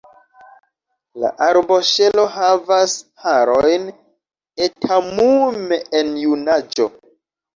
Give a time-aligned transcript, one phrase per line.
[1.23, 3.85] La arboŝelo havas harojn
[4.69, 6.89] etamume en junaĝo.